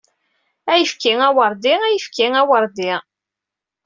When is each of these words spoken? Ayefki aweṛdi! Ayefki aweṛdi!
Ayefki 0.71 1.13
aweṛdi! 1.27 1.73
Ayefki 1.87 2.25
aweṛdi! 2.41 2.91